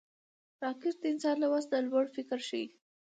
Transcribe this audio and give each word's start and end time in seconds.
راکټ 0.63 0.95
د 1.01 1.03
انسان 1.13 1.35
له 1.41 1.47
وس 1.53 1.65
نه 1.73 1.79
لوړ 1.89 2.05
فکر 2.15 2.39
ښيي 2.47 2.67